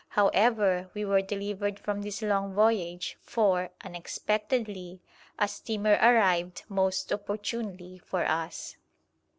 [0.09, 4.99] However, we were delivered from this long voyage, for, unexpectedly,
[5.37, 8.77] a steamer arrived most opportunely for us.